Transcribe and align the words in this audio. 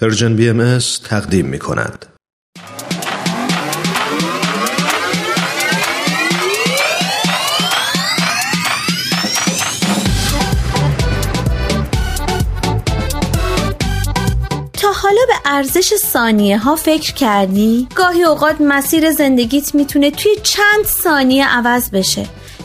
پرژن 0.00 0.36
بی 0.36 0.48
ام 0.48 0.78
تقدیم 1.04 1.46
می 1.46 1.58
کند. 1.58 2.06
تا 14.72 14.92
حالا 14.92 15.20
به 15.28 15.34
ارزش 15.44 15.94
ثانیه 15.96 16.58
ها 16.58 16.76
فکر 16.76 17.14
کردی؟ 17.14 17.88
گاهی 17.94 18.22
اوقات 18.22 18.56
مسیر 18.60 19.10
زندگیت 19.10 19.74
می‌تونه 19.74 20.10
توی 20.10 20.32
چند 20.42 20.84
ثانیه 20.84 21.48
عوض 21.48 21.90
بشه 21.90 22.26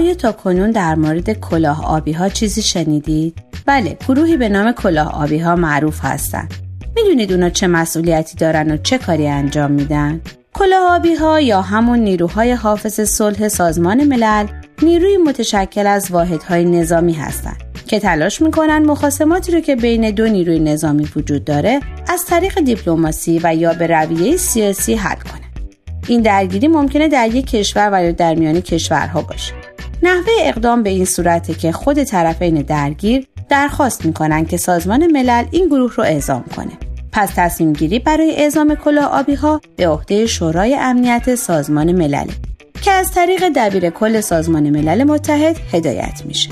آیا 0.00 0.14
تا 0.14 0.32
کنون 0.32 0.70
در 0.70 0.94
مورد 0.94 1.32
کلاه 1.40 1.86
آبی 1.86 2.12
ها 2.12 2.28
چیزی 2.28 2.62
شنیدید؟ 2.62 3.38
بله، 3.66 3.96
گروهی 4.08 4.36
به 4.36 4.48
نام 4.48 4.72
کلاه 4.72 5.22
آبی 5.22 5.38
ها 5.38 5.56
معروف 5.56 6.00
هستند. 6.02 6.54
می‌دونید 6.96 7.32
اونا 7.32 7.50
چه 7.50 7.66
مسئولیتی 7.66 8.36
دارن 8.36 8.70
و 8.70 8.76
چه 8.76 8.98
کاری 8.98 9.28
انجام 9.28 9.70
میدن؟ 9.70 10.20
کلاه 10.54 10.96
آبی 10.96 11.14
ها 11.14 11.40
یا 11.40 11.62
همون 11.62 11.98
نیروهای 11.98 12.52
حافظ 12.52 13.00
صلح 13.00 13.48
سازمان 13.48 14.04
ملل 14.04 14.46
نیروی 14.82 15.16
متشکل 15.16 15.86
از 15.86 16.10
واحدهای 16.10 16.64
نظامی 16.64 17.12
هستند 17.12 17.62
که 17.86 18.00
تلاش 18.00 18.42
می‌کنن 18.42 18.86
مخاسماتی 18.86 19.52
رو 19.52 19.60
که 19.60 19.76
بین 19.76 20.10
دو 20.10 20.26
نیروی 20.26 20.58
نظامی 20.58 21.08
وجود 21.16 21.44
داره 21.44 21.80
از 22.08 22.24
طریق 22.24 22.60
دیپلماسی 22.60 23.40
و 23.42 23.54
یا 23.54 23.72
به 23.72 23.86
رویه 23.86 24.36
سیاسی 24.36 24.94
حل 24.94 25.16
کنه. 25.16 25.50
این 26.08 26.22
درگیری 26.22 26.68
ممکنه 26.68 27.08
در 27.08 27.28
یک 27.28 27.46
کشور 27.46 27.90
و 27.92 28.04
یا 28.04 28.12
در 28.12 28.34
میان 28.34 28.60
کشورها 28.60 29.22
باشه. 29.22 29.59
نحوه 30.02 30.32
اقدام 30.40 30.82
به 30.82 30.90
این 30.90 31.04
صورته 31.04 31.54
که 31.54 31.72
خود 31.72 32.04
طرفین 32.04 32.54
درگیر 32.54 33.26
درخواست 33.48 34.04
می‌کنن 34.04 34.44
که 34.44 34.56
سازمان 34.56 35.06
ملل 35.06 35.44
این 35.50 35.66
گروه 35.66 35.94
رو 35.94 36.04
اعزام 36.04 36.44
کنه. 36.56 36.72
پس 37.12 37.32
تصمیم 37.36 37.72
گیری 37.72 37.98
برای 37.98 38.36
اعزام 38.36 38.74
کلاه 38.74 39.04
آبی 39.04 39.34
ها 39.34 39.60
به 39.76 39.88
عهده 39.88 40.26
شورای 40.26 40.76
امنیت 40.80 41.34
سازمان 41.34 41.92
ملل 41.92 42.26
که 42.82 42.90
از 42.90 43.12
طریق 43.12 43.48
دبیر 43.56 43.90
کل 43.90 44.20
سازمان 44.20 44.70
ملل 44.70 45.04
متحد 45.04 45.56
هدایت 45.72 46.22
میشه. 46.24 46.50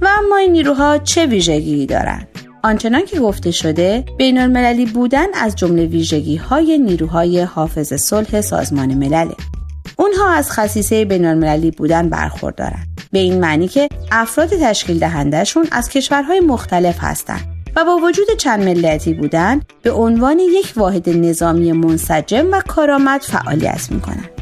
و 0.00 0.08
اما 0.18 0.36
این 0.36 0.52
نیروها 0.52 0.98
چه 0.98 1.26
ویژگی 1.26 1.86
دارند؟ 1.86 2.29
آنچنان 2.62 3.04
که 3.04 3.20
گفته 3.20 3.50
شده 3.50 4.04
بین 4.18 4.38
المللی 4.38 4.86
بودن 4.86 5.26
از 5.34 5.56
جمله 5.56 5.86
ویژگی 5.86 6.36
های 6.36 6.78
نیروهای 6.78 7.40
حافظ 7.40 7.94
صلح 7.94 8.40
سازمان 8.40 8.94
ملله. 8.94 9.34
اونها 9.96 10.30
از 10.30 10.50
خصیصه 10.50 11.04
بین 11.04 11.24
المللی 11.24 11.70
بودن 11.70 12.08
برخوردارند 12.08 12.86
به 13.12 13.18
این 13.18 13.40
معنی 13.40 13.68
که 13.68 13.88
افراد 14.12 14.48
تشکیل 14.48 14.98
دهندهشون 14.98 15.66
از 15.72 15.88
کشورهای 15.88 16.40
مختلف 16.40 16.96
هستند 17.00 17.40
و 17.76 17.84
با 17.84 17.96
وجود 17.96 18.26
چند 18.38 18.62
ملیتی 18.64 19.14
بودن 19.14 19.60
به 19.82 19.90
عنوان 19.90 20.38
یک 20.38 20.72
واحد 20.76 21.08
نظامی 21.08 21.72
منسجم 21.72 22.46
و 22.52 22.60
کارآمد 22.60 23.20
فعالیت 23.20 23.88
می‌کنند 23.90 24.39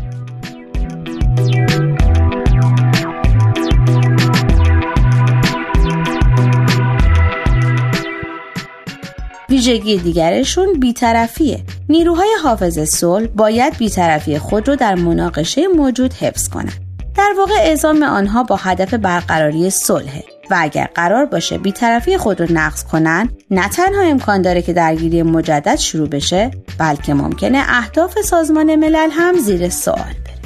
ویژگی 9.59 9.97
دیگرشون 9.97 10.73
بیطرفیه. 10.81 11.61
نیروهای 11.89 12.29
حافظ 12.43 12.79
صلح 12.79 13.27
باید 13.27 13.79
بیطرفی 13.79 14.39
خود 14.39 14.69
رو 14.69 14.77
در 14.77 14.95
مناقشه 14.95 15.69
موجود 15.69 16.15
حفظ 16.15 16.49
کنند 16.49 16.73
در 17.17 17.35
واقع 17.39 17.55
اعزام 17.55 18.03
آنها 18.03 18.43
با 18.43 18.57
هدف 18.57 18.95
برقراری 18.95 19.71
صلح 19.71 20.21
و 20.51 20.57
اگر 20.59 20.89
قرار 20.95 21.27
باشه 21.27 21.59
بیطرفی 21.59 22.19
خود 22.19 22.41
رو 22.41 22.47
نقض 22.51 22.85
کنن 22.85 23.29
نه 23.51 23.69
تنها 23.69 24.03
امکان 24.03 24.43
داره 24.43 24.63
که 24.63 24.73
درگیری 24.73 25.23
مجدد 25.23 25.77
شروع 25.77 26.09
بشه 26.09 26.51
بلکه 26.79 27.15
ممکنه 27.15 27.65
اهداف 27.69 28.21
سازمان 28.21 28.77
ملل 28.77 29.11
هم 29.13 29.39
زیر 29.39 29.69
سوال 29.69 29.97
بره. 29.97 30.39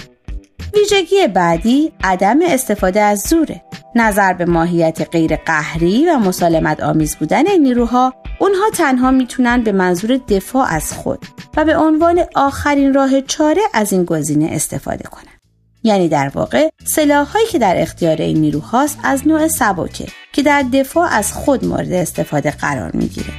ویژگی 0.75 1.27
بعدی 1.27 1.93
عدم 2.05 2.39
استفاده 2.49 3.01
از 3.01 3.21
زوره. 3.21 3.63
نظر 3.95 4.33
به 4.33 4.45
ماهیت 4.45 5.09
غیر 5.13 5.37
قهری 5.37 6.07
و 6.11 6.19
مسالمت 6.19 6.83
آمیز 6.83 7.17
بودن 7.17 7.59
نیروها 7.61 8.15
اونها 8.43 8.71
تنها 8.75 9.11
می‌تونن 9.11 9.63
به 9.63 9.73
منظور 9.73 10.17
دفاع 10.17 10.67
از 10.69 10.93
خود 10.93 11.19
و 11.57 11.65
به 11.65 11.77
عنوان 11.77 12.25
آخرین 12.35 12.95
راه 12.95 13.21
چاره 13.21 13.63
از 13.75 13.93
این 13.93 14.05
گزینه 14.05 14.49
استفاده 14.53 15.05
کنند. 15.05 15.41
یعنی 15.83 16.09
در 16.09 16.29
واقع 16.35 16.69
سلاحهایی 16.85 17.47
که 17.47 17.59
در 17.59 17.83
اختیار 17.83 18.17
این 18.17 18.39
نیروهاست 18.39 18.99
از 19.05 19.29
نوع 19.29 19.49
سبکه 19.49 20.07
که 20.33 20.43
در 20.43 20.63
دفاع 20.63 21.09
از 21.13 21.33
خود 21.33 21.65
مورد 21.65 21.93
استفاده 21.93 22.51
قرار 22.51 22.91
می‌گیره. 22.95 23.33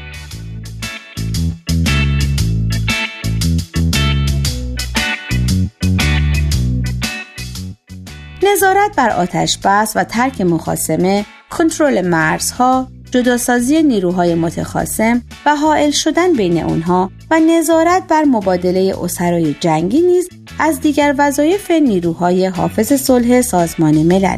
نظارت 8.44 8.96
بر 8.96 9.09
آتش 9.09 9.58
بس 9.63 9.92
و 9.96 10.03
ترک 10.03 10.42
مخاسمه، 10.42 11.25
کنترل 11.50 12.08
مرزها، 12.08 12.88
جداسازی 13.13 13.84
نیروهای 13.84 14.35
متخاصم 14.35 15.22
و 15.46 15.56
حائل 15.56 15.91
شدن 15.91 16.34
بین 16.34 16.63
اونها 16.63 17.12
و 17.31 17.40
نظارت 17.40 18.07
بر 18.07 18.24
مبادله 18.24 18.96
اسرای 19.01 19.56
جنگی 19.59 20.01
نیز 20.01 20.29
از 20.59 20.81
دیگر 20.81 21.16
وظایف 21.18 21.72
نیروهای 21.72 22.46
حافظ 22.46 22.94
صلح 22.94 23.41
سازمان 23.41 23.96
ملل 24.03 24.38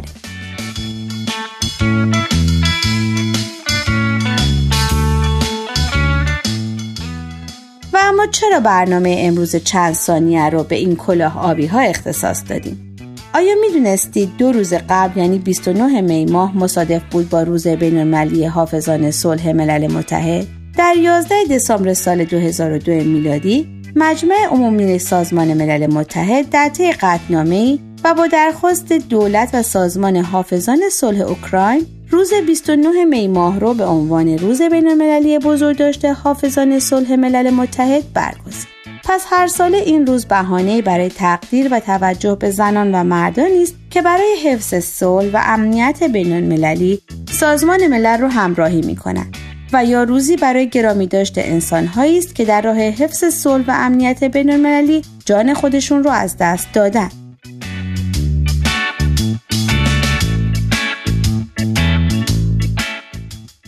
و 7.94 7.98
اما 8.02 8.28
چرا 8.32 8.60
برنامه 8.60 9.16
امروز 9.20 9.56
چند 9.56 9.94
ثانیه 9.94 10.50
رو 10.50 10.64
به 10.64 10.76
این 10.76 10.96
کلاه 10.96 11.40
آبی 11.40 11.66
ها 11.66 11.80
اختصاص 11.80 12.44
دادیم؟ 12.50 12.95
آیا 13.36 13.56
می‌دونستید 13.62 14.38
دو 14.38 14.52
روز 14.52 14.74
قبل 14.90 15.20
یعنی 15.20 15.40
29 15.40 16.02
می 16.02 16.26
ماه 16.26 16.58
مصادف 16.58 17.02
بود 17.12 17.30
با 17.30 17.44
روز 17.44 17.68
بین 17.68 17.98
المللی 17.98 18.46
حافظان 18.46 19.12
صلح 19.12 19.52
ملل 19.52 19.92
متحد؟ 19.92 20.48
در 20.78 20.94
11 20.98 21.36
دسامبر 21.52 21.94
سال 21.94 22.24
2002 22.24 22.92
میلادی 22.92 23.68
مجمع 23.96 24.46
عمومی 24.52 25.00
سازمان 25.00 25.54
ملل 25.54 25.88
متحد 25.88 26.50
در 26.50 26.70
طی 26.70 26.92
قطعنامه‌ای 26.92 27.80
و 28.04 28.14
با 28.14 28.28
درخواست 28.28 28.94
دولت 28.94 29.50
و 29.54 29.64
سازمان 29.64 30.16
حافظان 30.16 30.80
صلح 30.92 31.22
اوکراین 31.22 31.86
روز 32.10 32.34
29 32.48 33.06
می 33.06 33.28
ماه 33.28 33.60
رو 33.60 33.74
به 33.74 33.86
عنوان 33.86 34.38
روز 34.38 34.62
بین 34.62 34.88
المللی 34.88 35.40
بزرگ 35.40 35.78
داشته 35.78 36.14
حافظان 36.14 36.80
صلح 36.80 37.16
ملل 37.16 37.50
متحد 37.50 38.04
برگزید. 38.14 38.75
پس 39.08 39.26
هر 39.30 39.48
ساله 39.48 39.78
این 39.78 40.06
روز 40.06 40.26
بهانه 40.26 40.82
برای 40.82 41.10
تقدیر 41.10 41.68
و 41.72 41.80
توجه 41.80 42.36
به 42.36 42.52
زنان 42.52 42.96
و 42.96 43.04
مردانی 43.04 43.64
است 43.64 43.76
که 43.90 44.02
برای 44.02 44.36
حفظ 44.46 44.76
صلح 44.76 45.32
و 45.34 45.42
امنیت 45.46 46.04
بین 46.04 46.34
المللی 46.34 47.02
سازمان 47.32 47.88
ملل 47.88 48.22
رو 48.22 48.28
همراهی 48.28 48.82
می 48.82 48.96
کنند 48.96 49.38
و 49.74 49.86
یا 49.86 50.04
روزی 50.04 50.36
برای 50.36 50.70
گرامی 50.70 51.08
داشته 51.08 51.42
انسانهایی 51.46 52.18
است 52.18 52.36
که 52.36 52.46
در 52.46 52.62
راه 52.62 52.78
حفظ 52.78 53.26
صلح 53.26 53.66
و 53.68 53.72
امنیت 53.76 54.24
بین 54.24 54.52
المللی 54.52 55.02
جان 55.26 55.54
خودشون 55.54 56.04
رو 56.04 56.10
از 56.10 56.38
دست 56.40 56.74
دادن. 56.74 57.10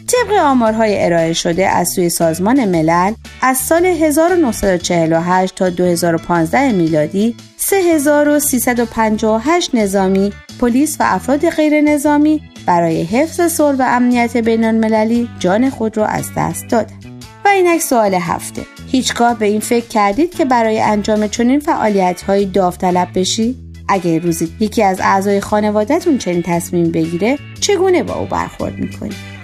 طبق 0.07 0.37
آمارهای 0.43 1.05
ارائه 1.05 1.33
شده 1.33 1.67
از 1.67 1.89
سوی 1.89 2.09
سازمان 2.09 2.65
ملل 2.65 3.13
از 3.41 3.57
سال 3.57 3.85
1948 3.85 5.55
تا 5.55 5.69
2015 5.69 6.71
میلادی 6.71 7.35
3358 7.57 9.75
نظامی، 9.75 10.33
پلیس 10.59 10.97
و 10.99 11.03
افراد 11.07 11.49
غیر 11.49 11.81
نظامی 11.81 12.41
برای 12.65 13.03
حفظ 13.03 13.41
صلح 13.41 13.77
و 13.77 13.83
امنیت 13.87 14.37
بین 14.37 14.65
المللی 14.65 15.29
جان 15.39 15.69
خود 15.69 15.97
را 15.97 16.05
از 16.05 16.25
دست 16.37 16.67
دادند. 16.67 17.05
و 17.45 17.47
اینک 17.47 17.81
سوال 17.81 18.13
هفته. 18.13 18.61
هیچگاه 18.87 19.39
به 19.39 19.45
این 19.45 19.59
فکر 19.59 19.87
کردید 19.87 20.35
که 20.35 20.45
برای 20.45 20.79
انجام 20.79 21.27
چنین 21.27 21.59
فعالیت 21.59 22.21
های 22.21 22.45
داوطلب 22.45 23.07
بشید 23.15 23.67
اگه 23.87 24.19
روزی 24.19 24.53
یکی 24.59 24.83
از 24.83 24.99
اعضای 24.99 25.41
خانوادهتون 25.41 26.17
چنین 26.17 26.41
تصمیم 26.41 26.91
بگیره 26.91 27.37
چگونه 27.59 28.03
با 28.03 28.13
او 28.13 28.25
برخورد 28.25 28.73
می‌کنید؟ 28.73 29.37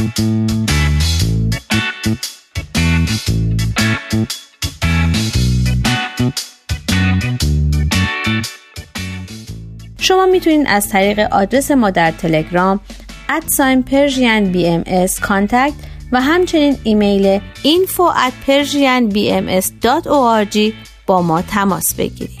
شما 0.00 0.08
می‌تونید 10.26 10.66
از 10.68 10.88
طریق 10.88 11.18
آدرس 11.18 11.70
ما 11.70 11.90
در 11.90 12.10
تلگرام 12.10 12.80
ادساین 13.28 13.82
پرژین 13.82 14.52
بی 14.52 14.68
ام 14.68 14.84
و 16.12 16.20
همچنین 16.20 16.76
ایمیل 16.84 17.40
at 17.64 18.32
persianbms.org 18.46 20.58
با 21.06 21.22
ما 21.22 21.42
تماس 21.42 21.94
بگیرید. 21.94 22.40